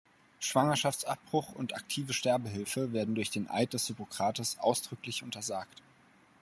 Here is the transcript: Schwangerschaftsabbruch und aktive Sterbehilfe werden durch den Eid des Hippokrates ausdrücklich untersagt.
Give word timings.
Schwangerschaftsabbruch 0.39 1.53
und 1.53 1.75
aktive 1.75 2.13
Sterbehilfe 2.13 2.91
werden 2.91 3.13
durch 3.13 3.29
den 3.29 3.47
Eid 3.51 3.73
des 3.73 3.85
Hippokrates 3.85 4.57
ausdrücklich 4.57 5.21
untersagt. 5.21 5.83